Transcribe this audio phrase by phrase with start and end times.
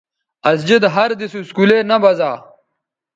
[0.49, 2.31] اسجد ہر دِس اسکولے نہ بزا